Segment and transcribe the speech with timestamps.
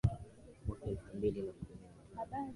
[0.67, 1.75] mwaka elfu mbili na kumi
[2.15, 2.49] na tano